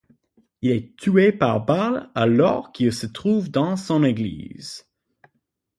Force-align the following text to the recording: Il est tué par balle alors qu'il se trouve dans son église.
Il 0.63 0.71
est 0.71 0.95
tué 0.95 1.31
par 1.31 1.63
balle 1.63 2.09
alors 2.15 2.71
qu'il 2.71 2.91
se 2.91 3.05
trouve 3.05 3.51
dans 3.51 3.75
son 3.77 4.03
église. 4.03 4.87